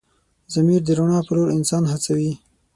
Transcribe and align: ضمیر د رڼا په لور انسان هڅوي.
ضمیر 0.53 0.81
د 0.85 0.89
رڼا 0.97 1.19
په 1.27 1.31
لور 1.35 1.49
انسان 1.57 1.83
هڅوي. 1.91 2.31